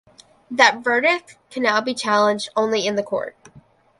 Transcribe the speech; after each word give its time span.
That 0.49 0.79
verdict 0.79 1.37
can 1.51 1.61
now 1.61 1.79
be 1.79 1.93
challenged 1.93 2.49
only 2.57 2.87
in 2.87 2.95
the 2.95 3.03
court. 3.03 3.35